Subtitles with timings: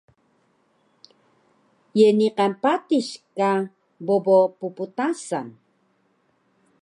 [1.97, 3.49] Ye niqan patis ka
[4.05, 4.37] bobo
[4.75, 5.47] pptasan?